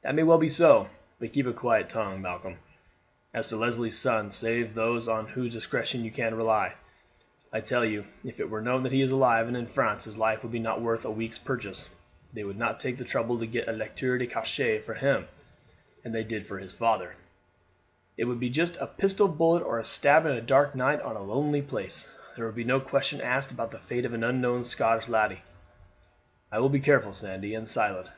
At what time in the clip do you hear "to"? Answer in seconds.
3.48-3.56, 4.68-4.74, 13.40-13.46